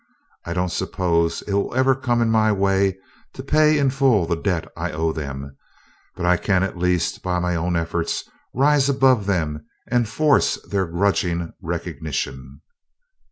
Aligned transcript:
I 0.45 0.53
don't 0.55 0.71
suppose 0.71 1.43
it 1.43 1.53
will 1.53 1.75
ever 1.75 1.93
come 1.93 2.23
in 2.23 2.31
my 2.31 2.51
way 2.51 2.97
to 3.35 3.43
pay 3.43 3.77
in 3.77 3.91
full 3.91 4.25
the 4.25 4.35
debt 4.35 4.67
I 4.75 4.91
owe 4.91 5.13
them, 5.13 5.55
but 6.15 6.25
I 6.25 6.37
can 6.37 6.63
at 6.63 6.75
least 6.75 7.21
by 7.21 7.37
my 7.37 7.55
own 7.55 7.75
efforts 7.75 8.23
rise 8.51 8.89
above 8.89 9.27
them 9.27 9.63
and 9.85 10.09
force 10.09 10.55
their 10.67 10.87
grudging 10.87 11.53
recognition!" 11.61 12.61